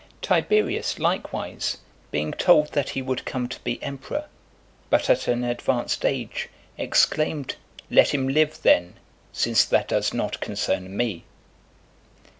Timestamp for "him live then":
8.11-8.95